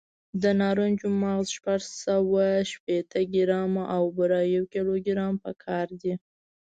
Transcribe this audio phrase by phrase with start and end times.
[0.41, 4.93] د نارنجو مغز شپږ سوه شپېته ګرامه او بوره یو کیلو
[5.43, 6.13] پکار دي.